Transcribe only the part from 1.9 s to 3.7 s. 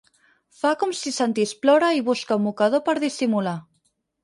i busca un mocador per dissimular.